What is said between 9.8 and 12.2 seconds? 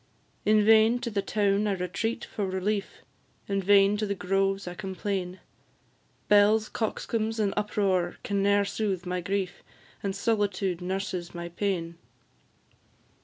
And solitude nurses my pain.